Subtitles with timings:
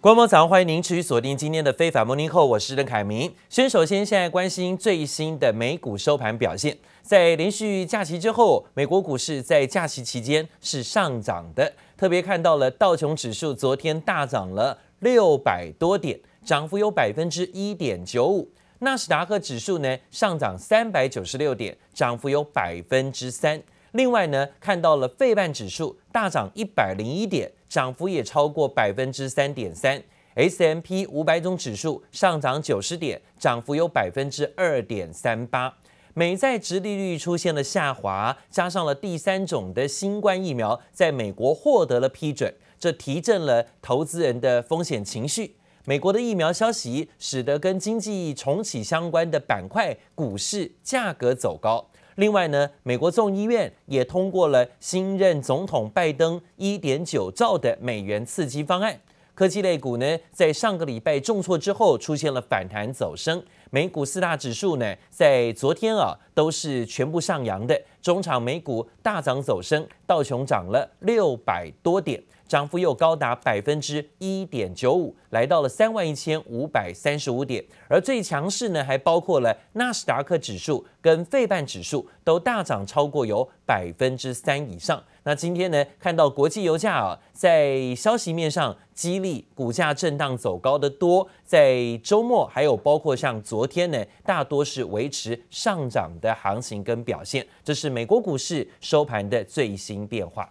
[0.00, 3.34] 观众早上欢迎您持续锁定今天的非凡 Morning Call，我是邓凯明。
[3.48, 18.48] 先首先现在关心最新的美股收盘表现，在连续假期之后，美国股市在假期期间是上涨的，特别看到了道琼指数昨天大涨了六百多点，涨幅有百分之一点九五。
[18.78, 23.60] 纳斯达克指数呢上涨三百九十六点，涨幅有百分之三。
[23.92, 30.02] 另外呢，看到了费半指数大涨一百零一点，涨幅也超过百分之三点三。
[30.34, 35.74] S M P 五百种指数上涨九十点，涨幅有百分之二点三八。
[36.14, 45.56] 美债殖利率出现了下滑，加上了第三种的新冠疫苗在美国获得了批准，这提振了投资人的风险情绪。
[45.84, 51.88] 美国的疫苗消息使得跟经济重启相关的板块股市价格走高。
[52.18, 58.98] 另外呢，美国众议院也通过了新任总统拜登一点九兆的美元刺激方案。
[59.36, 63.40] 科技类股呢，在上个礼拜重挫之后，出现了反弹走升。
[63.70, 67.80] 美股四大指数呢，在昨天啊，都是全部上扬的。
[68.02, 72.20] 中场美股大涨走升，道琼涨了六百多点。
[72.48, 77.62] 涨幅又高达百分之一点九五，来到了三万一千五百三十五点。
[77.86, 85.00] 而最强势呢，还包括了纳斯达克指数跟费半指数都大涨超过有百分之三以上。
[85.24, 97.46] 那今天呢，看到国际油价啊，在消息面上激励股价震荡走高的多，在周末还有包括像昨天呢，大多是维持上涨的行情跟表现。
[97.62, 100.50] 这是美国股市收盘的最新变化。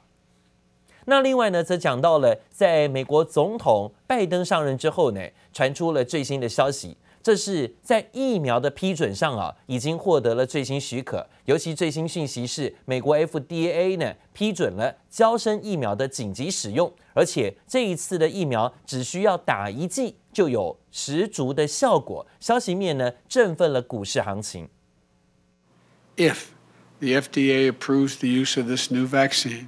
[1.09, 5.21] 那另外呢，则讲到了在美国总统拜登上任之后呢，
[5.53, 11.25] 传出了最新的消息，这是在疫苗的批准上啊，已经获得了最新许可。
[11.45, 22.27] 尤其最新讯息是，美国 FDA 呢批准了娇生疫苗的紧急使用，而且这一次的疫苗只需要打一剂就有十足的效果。
[22.41, 24.67] 消息面呢，振奋了股市行情。
[26.17, 26.47] If
[26.99, 29.67] the FDA approves the use of this new vaccine.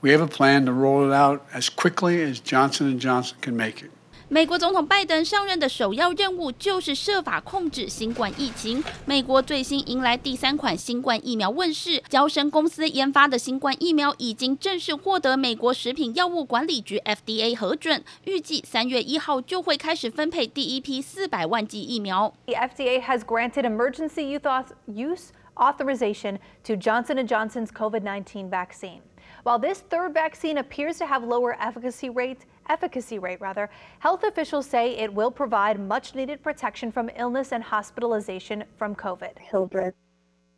[0.00, 3.82] We have a plan to roll it out as quickly as Johnson & Johnson can make
[3.82, 3.90] it.
[4.28, 8.82] 美国总统拜登上任的首要任务就是设法控制新冠疫情。
[9.04, 22.32] 美国最新迎来第三款新冠疫苗问世，娇生公司研发的新冠疫苗已经正式获得美国食品药物管理局 FDA 核准，预计三月一号就会开始分配第一批四百万剂疫苗。
[22.46, 24.38] The FDA has granted emergency
[24.86, 29.00] use authorization to Johnson & Johnson's COVID-19 vaccine.
[29.48, 33.68] While this third vaccine appears to have lower efficacy rate, efficacy rate rather,
[34.00, 39.38] health officials say it will provide much needed protection from illness and hospitalization from COVID.
[39.50, 39.94] Hildreth.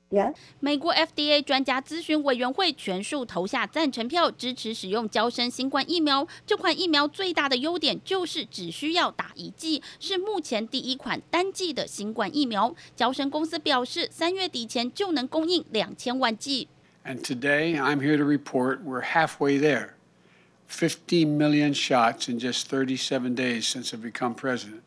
[0.08, 0.36] Yes.
[0.60, 6.28] 美国 FDA 专家咨询委员会全数投下赞成票，支持使用娇生新冠疫苗。
[6.46, 12.72] 这款疫苗最大的优点就是只需要打一剂，是目前第一款单剂的新冠疫苗。
[12.94, 16.68] 娇生公司表示，三月底前就能供应两千万剂。
[17.03, 19.95] And today, I'm here to report we're halfway there.
[20.67, 24.83] 50 million shots in just 37 days since I've become president.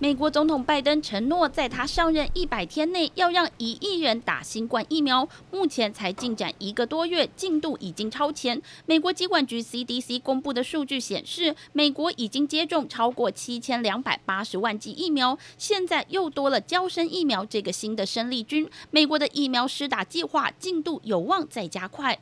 [0.00, 5.28] 美国总统拜登承诺，在他上任一百天内要让一亿人打新冠疫苗。
[5.50, 8.62] 目前才进展一个多月，进度已经超前。
[8.86, 18.70] 美国疾管局 CDC 公布的数据显示，美国已经接种超过七千两百八十万剂疫苗，现在又多了交生疫苗这个新的生力军。
[18.92, 22.20] 美国的疫苗施打计划进度有望再加快。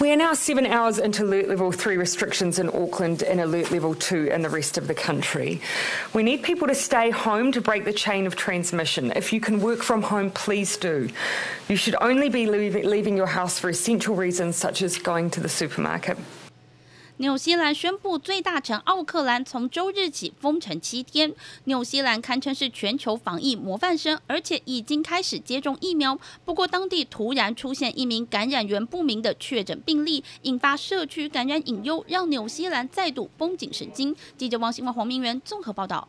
[0.00, 3.96] We are now seven hours into alert level three restrictions in Auckland and alert level
[3.96, 5.60] two in the rest of the country.
[6.14, 9.12] We need people to stay home to break the chain of transmission.
[9.16, 11.10] If you can work from home, please do.
[11.68, 15.48] You should only be leaving your house for essential reasons such as going to the
[15.48, 16.16] supermarket.
[17.20, 21.34] 纽西兰宣布，最大城奥克兰从周日起封城七天。
[21.64, 26.16] 纽西兰堪称是全球防疫模范生，而且已经开始接种疫苗。
[26.44, 34.14] 不过，当地突然出现一名感染源不明的确诊病例，引发社区感染隐忧，让纽西兰再度绷紧神经。
[34.36, 36.06] 记者王新华、黄明元综合报道。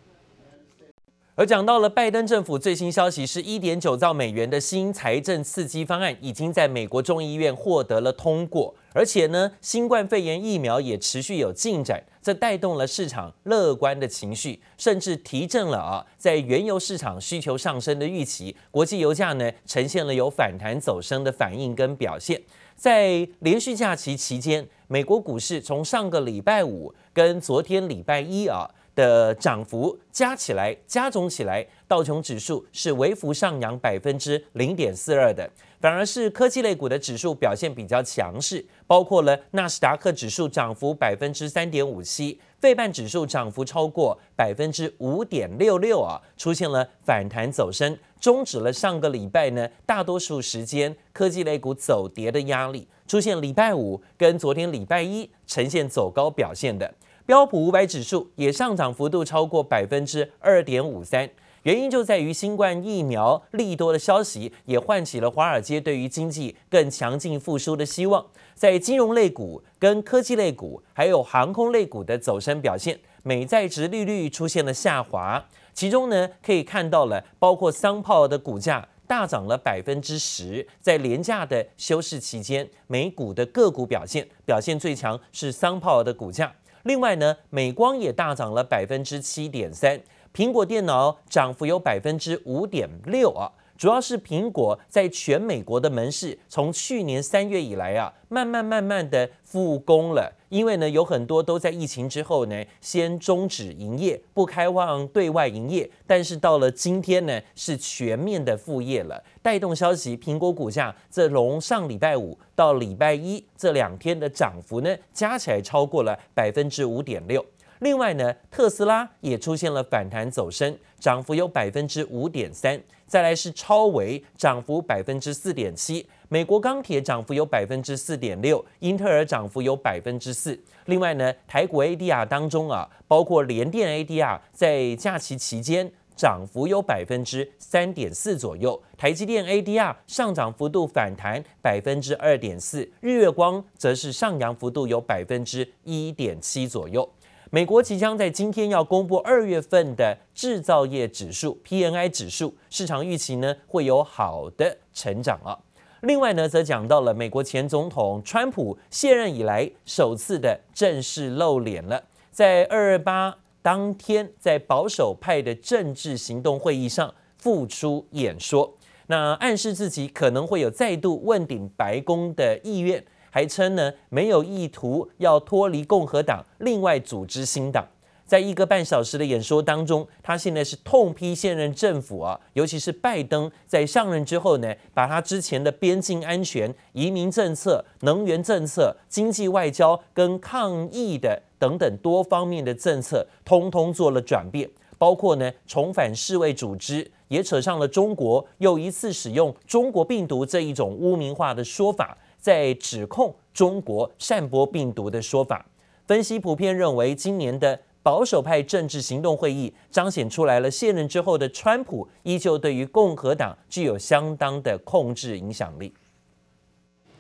[1.40, 22.42] 而讲到了拜登政府最新消息，是一点九兆美元的新财政刺激方案已经在美国众议院获得了通过，而且呢，新冠肺炎疫苗也持续有进展，这带动了市场乐观的情绪，甚至提振了啊，在原油市场需求上升的预期，国际油价呢呈现了有反弹走升的反应跟表现，
[22.76, 28.70] 在连续假期期间，美国股市从上个礼拜五跟昨天礼拜一啊。
[29.00, 35.50] 的涨幅加起来加总起来，道琼指数是微幅上扬百分之零点四二的，
[35.80, 56.94] 反而是科技类股的指数表现比较强势，包括了纳斯达克指数涨幅百分之三点五七，费半指数涨幅超过百分之五点六六啊，出现了反弹走升，终止了上个礼拜呢大多数时间科技类股走跌的压力，出现礼拜五跟昨天礼拜一呈现走高表现的。
[57.30, 61.30] 标普五百指数也上涨幅度超过百分之二点五三。
[61.62, 68.26] 原因就在于新冠疫苗利多的消息，也唤起了华尔街对于经济更强劲复苏的希望。
[68.56, 75.46] 在金融类股、跟科技类股，还有航空类股的走升表现，美债殖利率出现了下滑。
[75.76, 80.66] 其中呢，可以看到了，包括商泡的股价大涨了百分之十。
[80.82, 86.52] 在廉价的休市期间，美股的个股表现表现最强是商泡的股价。
[86.90, 90.02] 另外呢，美光也大涨了百分之七点三。
[90.34, 93.46] 苹果电脑涨幅有百分之五点六啊，
[93.78, 100.34] 主要是苹果在全美国的门市从去年三月以来啊，慢慢慢慢的复工了。
[100.50, 105.90] 因为呢，有很多都在疫情之后呢，先终止营业，不开放对外营业。
[106.06, 109.24] 但是到了今天呢，是全面的复业了。
[109.42, 117.46] 带动消息，苹果股价这从上礼拜五到礼拜一这两天的涨幅呢，加起来超过了百分之五点六。
[117.80, 122.82] 另外呢，特斯拉也出现了反弹走升，涨幅有百分之五点三。
[123.08, 126.06] 再来是超维，涨幅百分之四点七。
[126.32, 130.58] 美国钢铁涨幅有百分之四点六，英特尔涨幅有百分之四。
[130.86, 147.10] 另外呢，台股 ADR 当中啊，包括联电 ADR 在假期期间涨幅有百分之三点四左右，台积电 ADR 上涨幅度反弹百分之二点四，日月光则是上扬幅度有百分之一点七左右。
[147.50, 155.58] 美国即将在今天要公布二月份的制造业指数 PNI 指数，市场预期呢会有好的成长啊。
[156.02, 168.74] 另外呢，则讲到了美国前总统川普卸任以来首次的正式露脸了，在二二八当天，在保守派的政治行动会议上复出演说，
[169.08, 173.04] 那暗示自己可能会有再度问鼎白宫的意愿。
[173.32, 177.88] 还称呢，没有意图要脱离共和党，另外组织新党。
[178.30, 202.16] 在一个半小时的演说当中，他现在是痛批现任政府啊，尤其是拜登在上任之后呢，把他之前的边境安全、移民政策、能源政策、经济外交跟抗疫的等等多方面的政策，通通做了转变，包括呢重返世卫组织，也扯上了中国，又一次使用中国病毒这一种污名化的说法。
[202.38, 205.66] 在指控中国散播病毒的说法，
[206.08, 215.94] 分析普遍认为，今年的保守派政治行动会议彰显出来了，卸任之后的川普依旧对于共和党具有相当的控制影响力。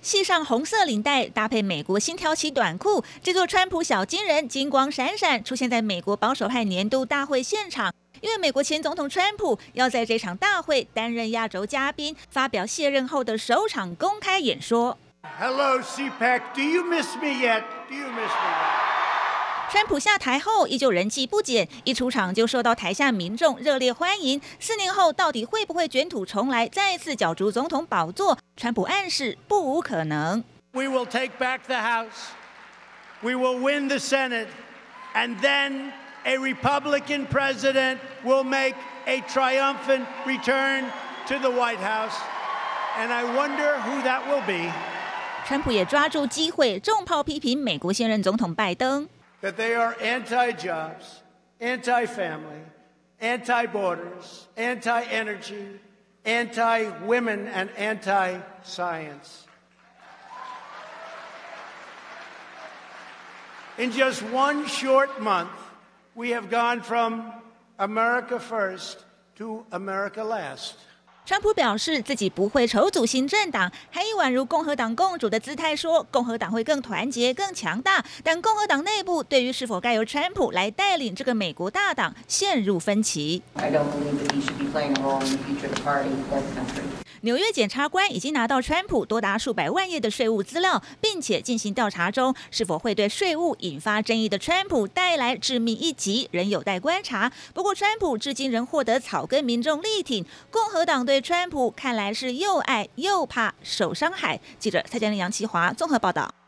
[0.01, 7.93] 系上红色领带，搭配美国新挑起短裤，这座川普小金人金光闪闪，出现在美国保守派年度大会现场。
[8.21, 14.97] 因为美国前总统川普要在这场大会担任压轴嘉宾，发表卸任后的首场公开演说。
[15.37, 16.41] Hello, CPAC.
[16.55, 17.63] Do you miss me yet?
[17.89, 18.78] Do you miss me yet?
[19.71, 24.41] 川普下台后依旧人气不减，一出场就受到台下民众热烈欢迎。
[24.59, 28.35] 四年后到底会不会卷土重来，再次角逐总统宝座？
[28.57, 30.43] 川普暗示不无可能。
[30.71, 32.31] We will take back the House.
[33.21, 34.47] We will win the Senate.
[35.13, 35.91] And then
[36.23, 38.73] a Republican president will make
[39.05, 40.85] a triumphant return
[41.27, 42.15] to the White House.
[42.97, 44.71] And I wonder who that will be.
[45.45, 49.07] 川普也抓住机会，重炮批评美国现任总统拜登。
[49.41, 51.21] That they are anti-jobs,
[51.61, 52.61] anti-family,
[53.21, 55.79] anti-borders, anti-energy,
[56.25, 59.47] anti-women, and anti-science.
[63.77, 65.51] In just one short month,
[66.13, 67.31] we have gone from
[67.77, 69.05] America first
[69.37, 70.75] to America last.
[71.29, 78.03] 川普表示自己不会筹组新政党，还以宛如共和党共主的姿态说，共和党会更团结、更强大。
[78.23, 83.43] 但共和党内部对于是否该由川普来带领这个美国大党陷入分歧。
[87.21, 97.31] 纽约检察官已经拿到川普多达数百万页的税务资料，并且进行调查中，是否会对税务引发争议的川普带来致命一击，仍有待观察。
[97.53, 104.39] 不过，川普至今仍获得草根民众力挺，共和党对川普看来是又爱又怕受伤害。
[104.57, 106.38] 记者蔡建林、杨奇华综合报道。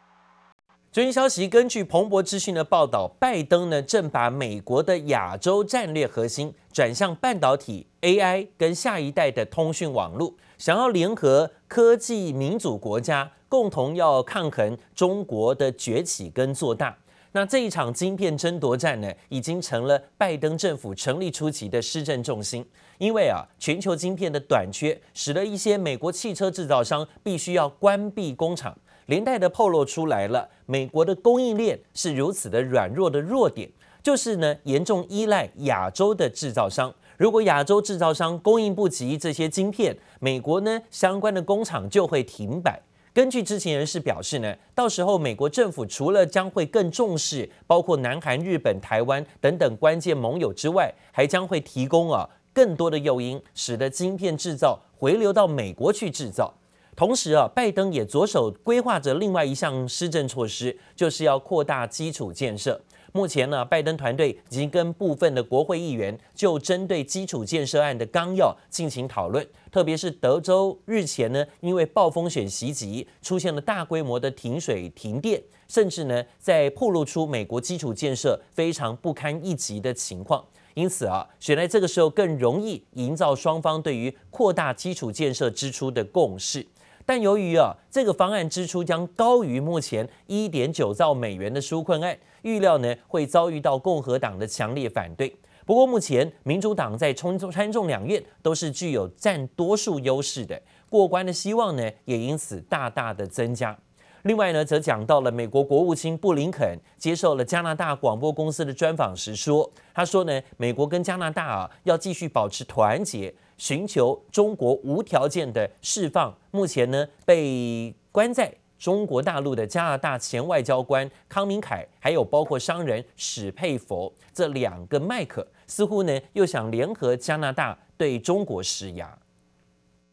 [0.93, 16.98] 最新消息，根据彭博资讯的报道，拜登呢正把美国的亚洲战略核心转向半导体、AI 跟下一代的通讯网络，想要联合科技民主国家，共同要抗衡中国的崛起跟做大。
[17.31, 22.65] 那这一场晶片争夺战呢，已经成了拜登政府成立初期的施政重心。
[22.98, 28.77] 因为啊，全球晶片的短缺，使得一些美国汽车制造商必须要关闭工厂，
[29.11, 33.69] 连带的透露出来了，美国的供应链是如此的软弱的弱点，
[34.01, 36.95] 就是呢，严重依赖亚洲的制造商。
[37.17, 42.81] 如果亚洲制造商供应不及这些晶片，美国呢相关的工厂就会停摆。
[43.13, 56.53] 根据知情人士表示呢，到时候美国政府除了将会更重视包括南韩、日本、台湾等等关键盟友之外，还将会提供啊更多的诱因，使得晶片制造回流到美国去制造。
[56.95, 62.79] 同时啊，拜登也着手规划着另外一项施政措施，就是要扩大基础建设。
[63.13, 69.45] 目前呢，拜登团队已经跟部分的国会议员就针对基础建设案的纲要进行讨论。
[69.69, 80.45] 特别是德州日前呢，因为暴风雪袭击，出现了大规模的停水停电，甚至呢，在暴露出美国基础建设非常不堪一击的情况。
[80.74, 86.65] 因此啊，选在这个时候更容易营造双方对于扩大基础建设支出的共识。
[87.11, 95.35] 但由于啊，这个方案支出将高于目前一点九兆美元的纾困案，预料呢会遭遇到共和党的强烈反对。
[95.65, 103.77] 不过目前民主党在冲参众两院都是具有占多数优势的，过关的希望呢也因此大大的增加。
[104.23, 113.33] 另外呢，则讲到了美国国务卿布林肯接受了加拿大广播公司的专访时说，他说呢，美国跟加拿大啊要继续保持团结。
[113.57, 129.15] 寻求中国无条件的释放目前呢被关在中国大陆的加拿大前外交官康明凯，还有包括商人史佩佛这两个麦克，似乎呢又想联合加拿大对中国施压。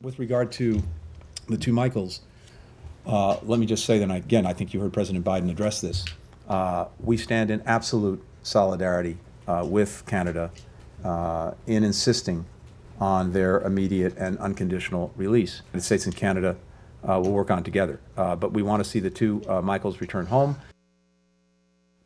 [0.03, 0.83] With regard to
[1.47, 2.19] the two Michaels,
[3.08, 6.06] uh, let me just say that again, I think you heard President Biden address this.
[6.48, 10.52] Uh, we stand in absolute solidarity uh, with Canada
[11.04, 12.46] uh, in insisting.
[13.00, 16.56] On their immediate and unconditional release, the States and Canada
[17.04, 18.00] will work on together.
[18.16, 20.56] But we want to see the two Michaels return home.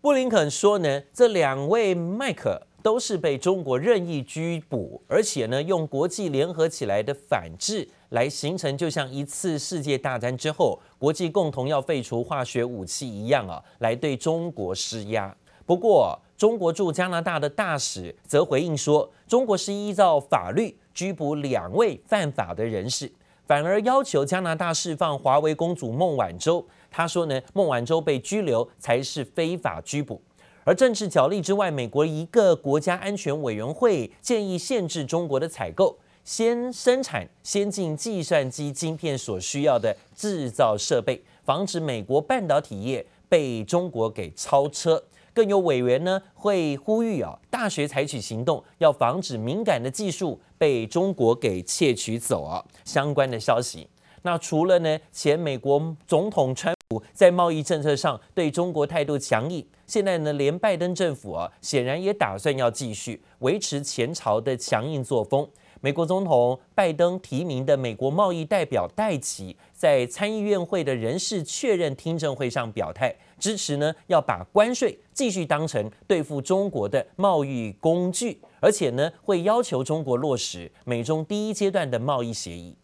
[0.02, 15.37] 布林肯说呢，这两位麦克都是被中国任意拘捕，而且呢，用国际联合起来的反制 来形成，就像一次世界大战之后，国际共同要废除化学武器一样啊，来对中国施压。
[15.67, 20.77] 不过，中国驻加拿大的大使则回应说，中国是依照法律。
[20.95, 23.11] 拘捕两位犯法的人士，
[23.47, 26.63] 反而要求加拿大释放华为公主孟晚舟。
[26.91, 30.21] 他说呢，孟晚舟被拘留才是非法拘捕。
[30.65, 45.03] 而政治角力之外，美国一个国家安全委员会建议限制中国的采购，先生产先进计算机晶片所需要的制造设备，防止美国半导体业被中国给超车。
[45.35, 52.63] 更有委员呢会呼吁啊，大学采取行动，要防止敏感的技术被中国给窃取走啊。
[52.85, 53.89] 相关的消息，
[54.21, 65.49] 那除了呢前美国总统川普在贸易政策上对中国态度强硬，现在呢连拜登政府啊显然也打算要继续维持前朝的强硬作风。
[65.85, 82.77] 美国总统拜登提名的美国贸易代表戴琪在参议院会的人事确认听证会上表态，支持呢要把关税继续当成对付中国的贸易工具，而且呢会要求中国落实美中第一阶段的贸易协议。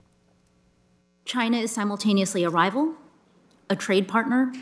[1.25, 2.95] China is simultaneously a rival,
[3.69, 4.53] a trade partner,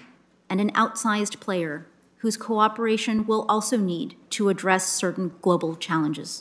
[0.49, 1.87] and an outsized player
[2.21, 6.41] whose cooperation will also need to address certain global challenges.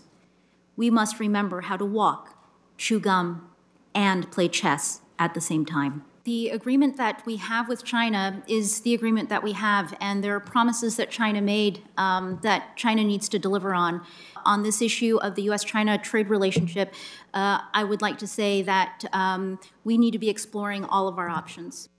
[0.78, 2.38] We must remember how to walk,
[2.78, 3.50] chew gum,
[3.94, 6.04] and play chess at the same time.
[6.26, 10.36] The agreement that we have with China is the agreement that we have, and there
[10.36, 14.02] are promises that China made um, that China needs to deliver on.
[14.44, 16.96] On this issue of the US China trade relationship,
[17.36, 21.20] uh, I would like to say that um, we need to be exploring all of
[21.20, 21.90] our options.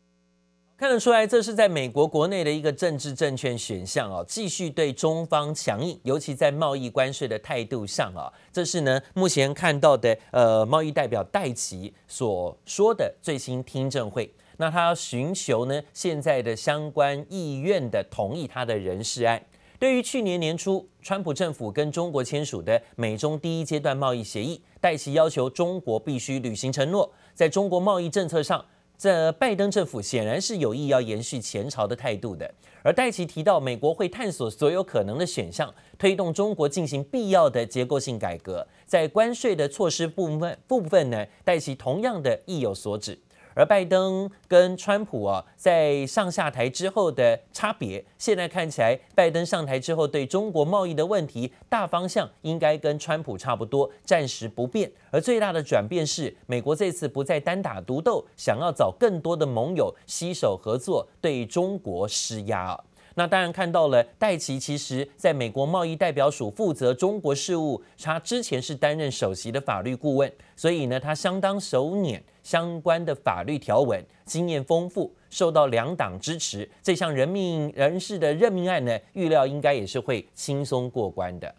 [0.78, 14.30] 看得出来，这是在美国国内的一个政治正确选项哦，继续对中方强硬，尤其在贸易关税的态度上啊，这是呢目前看到的呃贸易代表戴琪所说的最新听证会。
[14.59, 19.42] 那他要寻求呢现在的相关议院的同意他的人事案。
[19.78, 28.62] 对于去年年初川普政府跟中国签署的美中第一阶段贸易协议，戴琪要求中国必须履行承诺，在中国贸易政策上。
[28.99, 32.50] 这拜登政府显然是有意要延续前朝的态度的，
[32.83, 38.67] 而戴奇提到，美国会探索所有可能的选项，推动中国进行必要的结构性改革。
[38.87, 43.19] 在关税的措施部分部分呢，戴奇同样的意有所指。
[43.56, 54.92] 而拜登跟川普啊，在上下台之后的差别，现在看起来，拜登上台之后对中国贸易的问题大方向应该跟川普差不多，暂时不变。
[55.10, 62.78] 而最大的转变是，美国这次不再单打独斗，想要找更多的盟友携手合作，对中国施压。
[63.18, 81.54] 那当然看到了，戴琪其实在美国贸易代表署负责中国事务，他之前是担任首席的法律顾问，所以呢，他相当熟稔相关的法律条文，经验丰富，受到两党支持，这项任命人事的任命案呢，预料应该也是会轻松过关的。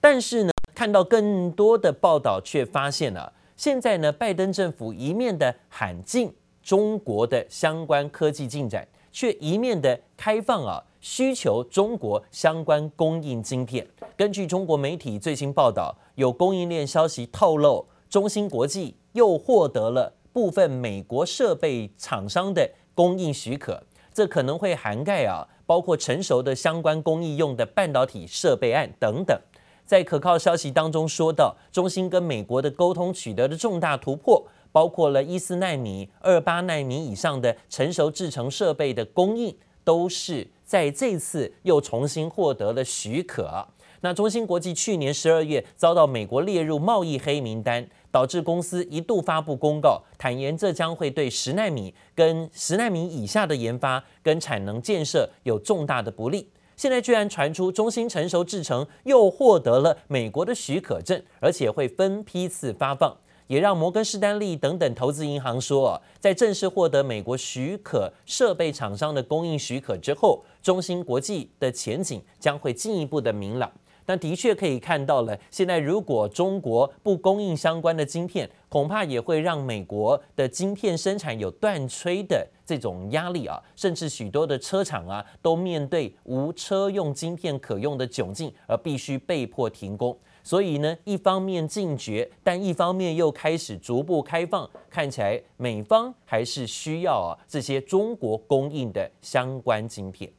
[0.00, 8.86] 但是呢，看到更多的报道，却发现了现在呢，拜登政府一面的喊进中国的相关科技进展。
[9.18, 13.84] 却一面的开放啊，需求中国相关供应晶片。
[14.16, 23.82] 根据中国媒体最新报道，有供应链消息透露，中芯国际又获得了部分美国设备厂商的供应许可，
[24.14, 29.36] 这可能会涵盖啊，包括成熟的相关工艺用的半导体设备案等等。
[29.84, 34.46] 在可靠消息当中说到，中芯跟美国的沟通取得了重大突破。
[34.72, 43.68] 包括了一四纳米、二八纳米以上的成熟制程设备的供应，都是在这次又重新获得了许可。
[44.00, 56.48] 那中芯国际去年十二月遭到美国列入贸易黑名单，导致公司一度发布公告，坦言这将会对十纳米跟十纳米以下的研发跟产能建设有重大的不利。
[56.76, 63.16] 现在居然传出中芯成熟制程又获得了美国的许可证，而且会分批次发放。
[63.48, 73.70] 也让摩根士丹利等等投资银行说，在正式获得美国许可设备厂商的供应许可之后，中芯国际的前景将会进一步的明朗。
[74.04, 90.18] 但的确可以看到了，现在如果中国不供应相关的晶片，恐怕也会让美国的晶片生产有断炊的这种压力啊，甚至许多的车厂啊都面对无车用晶片可用的窘境，而必须被迫停工。
[90.48, 100.32] 所以呢，一方面禁绝，但一方面又开始逐步开放，看起来美方还是需要啊这些中国供应的相关晶片。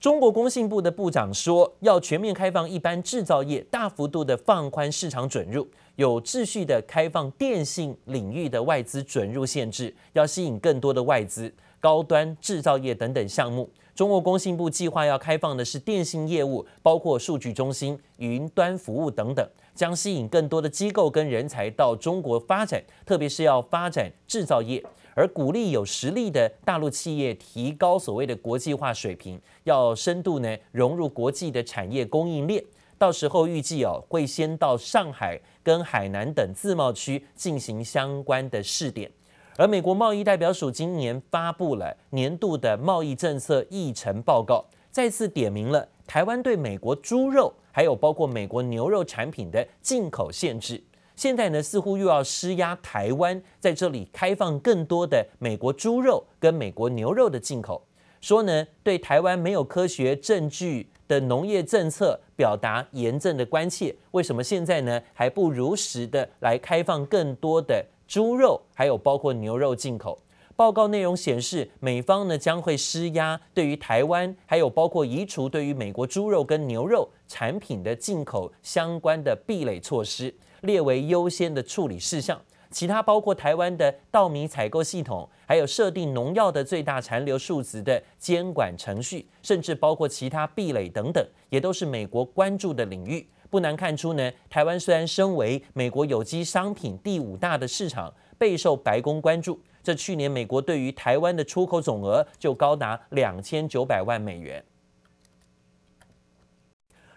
[0.00, 13.70] 中国工信部的部长说，要全面开放一般制造业，大幅度的放宽市场准入，有秩序的开放电信领域的外资准入限制，要吸引更多的外资、高端制造业等等项目。
[13.96, 32.62] 中国工信部计划要开放的是电信业务，包括数据中心、云端服务等等，将吸引更多的机构跟人才到中国发展，特别是要发展制造业，而鼓励有实力的大陆企业提高所谓的国际化水平，要深度呢融入国际的产业供应链。
[32.98, 39.10] 到时候预计哦会先到上海跟海南等自贸区进行相关的试点。
[39.58, 50.82] 而美国贸易代表署今年发布了年度的贸易政策议程报告，再次点明了台湾对美国猪肉，还有包括美国牛肉产品的进口限制。
[51.14, 57.82] 现在呢，似乎又要施压台湾在这里开放更多的美国猪肉跟美国牛肉的进口，
[58.20, 63.96] 说呢对台湾没有科学证据的农业政策表达严正的关切。
[64.10, 67.82] 为什么现在呢还不如实的来开放更多的？
[68.06, 70.18] 猪肉还有包括牛肉进口，
[70.54, 82.40] 报告内容显示，美方呢将会施压，对于台湾还有包括移除对于美国猪肉跟牛肉产品的进口相关的壁垒措施，列为优先的处理事项。
[82.70, 93.26] 其他包括台湾的稻米采购系统，还有设定农药的最大残留数值的监管程序，甚至包括其他壁垒等等，也都是美国关注的领域。
[93.50, 99.60] 不难看出呢，台湾虽然身为美国有机商品第五大的市场，备受白宫关注。
[99.82, 104.64] 这去年美国对于台湾的出口总额就高达两千九百万美元。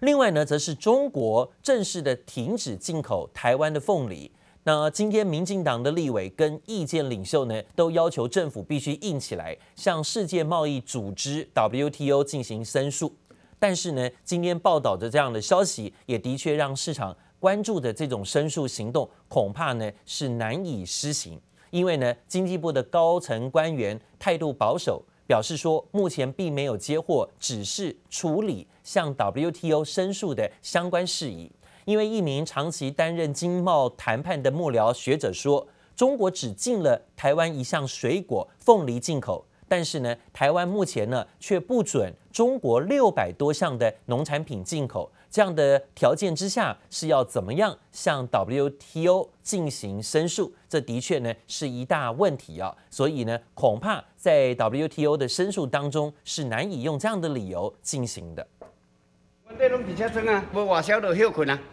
[0.02, 4.32] 另外呢，则是中国正式的停止进口台湾的凤梨。
[4.64, 13.14] 那今天民进党的立委跟意见领袖呢，都要求政府必须硬起来，向世界贸易组织 WTO 进行申诉。
[13.60, 21.40] 但是呢，今天报道的这样的消息，也的确让市场关注的这种申诉行动，恐怕呢是难以施行。
[21.70, 31.52] 因为呢，经济部的高层官员态度保守，表示说目前并没有接获指示处理向 WTO 申诉的相关事宜。
[31.86, 39.46] 因为一名长期担任经贸谈判的幕僚学者说，中国只禁了台湾一项水果凤梨进口。
[39.70, 45.10] 但是呢，台湾目前呢却不准中国六百多项的农产品进口。
[45.32, 50.52] 这样的条件之下，是要怎么样向 WTO 进行申诉？
[50.68, 52.76] 这的确呢是一大问题啊。
[52.90, 58.48] 所以呢，恐怕在 WTO 的申诉当中是难以用这样的理由进行的。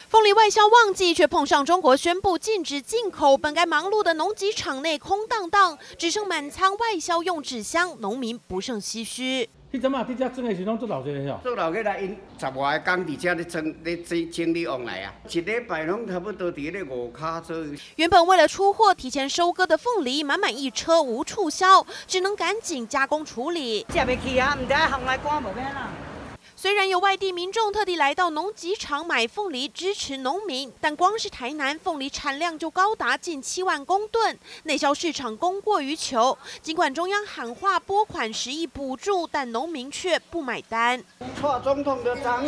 [0.09, 9.51] 凤梨外销旺季，却碰上中国宣布禁止进口，本该忙碌的农机场内空荡荡，只剩满仓外销用纸箱，农民不胜唏嘘。
[9.73, 10.07] 你怎么啊？
[10.09, 11.39] 你这种的是拢做老些的哟？
[11.43, 17.67] 做老些来，因十外工伫遮咧整咧整整理往来啊，一礼拜拢差不多伫咧五卡左右。
[17.97, 23.85] 原本为了出货提前收割的凤梨，满满一车无处销，只能赶紧加工处理。
[23.93, 25.91] 吃不起啊，唔知行来赶无变啦。
[26.59, 36.39] 虽然有外地民众特地来到农机场买凤梨支持农民，但光是台南凤梨产量就高达近七万公吨，内销市场供过于求。
[36.63, 41.05] 尽管中央喊话拨款十亿补助，但农民却不买单。
[41.39, 42.43] 蔡总统的啊，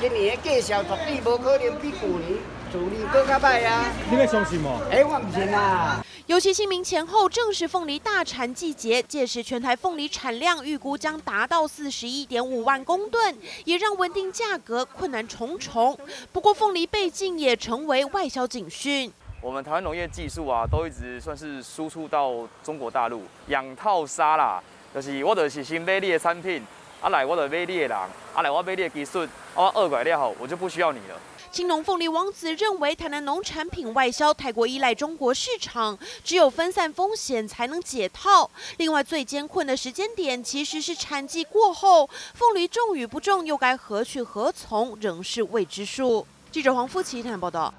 [0.00, 2.38] 今年的计销绝对无可能比去年、
[2.70, 3.92] 去年更加歹啊！
[4.08, 4.80] 你要相信吗？
[4.88, 6.00] 哎，我唔信啊。
[6.30, 15.98] 尤其清明前后正是凤梨大产季节，届时全台凤梨产量预估将达到四十一点五万公吨，也让稳定价格困难重重。
[16.30, 19.12] 不过凤梨被禁也成为外销警讯。
[19.40, 24.62] 我们台湾农业技术啊，都一直算是输出到中国大陆，养套杀啦，
[24.94, 26.64] 就是我就是先买你的产品，
[27.00, 31.20] 啊来我就买你的人，啊来我买你的技术，我二拐料好，我就不需要你了。
[31.52, 38.48] 青农凤梨王子认为，台南农产品外销太过依赖中国市场，只有分散风险才能解套。
[38.76, 46.24] 另外，最艰困的时间点其实是产季过后，凤梨种与不种又该何去何从，仍是未知数。
[46.52, 47.74] 记者黄富奇台报道。